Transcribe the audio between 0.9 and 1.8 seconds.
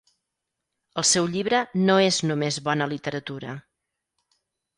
El seu llibre